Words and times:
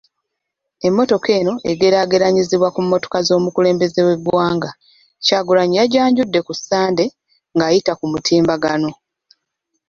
Emmotoka 0.87 1.29
eno 1.39 1.53
egeraageranyizibwa 1.71 2.69
ku 2.75 2.79
mmotoka 2.85 3.17
z'omukulembeze 3.27 3.99
w'eggwanga, 4.07 4.69
Kyagulanyi 5.25 5.75
yajanjudde 5.81 6.39
ku 6.47 6.53
Ssande 6.59 7.05
ng'ayita 7.55 7.93
ku 7.99 8.05
mutimbagano. 8.11 8.89